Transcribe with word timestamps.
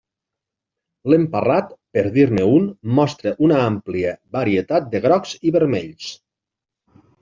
L'emparrat, 1.13 1.75
per 1.99 2.05
dir-ne 2.17 2.47
un, 2.55 2.67
mostra 3.03 3.37
una 3.51 3.63
àmplia 3.69 4.17
varietat 4.41 4.93
de 4.97 5.07
grocs 5.09 5.39
i 5.53 5.59
vermells. 5.61 6.15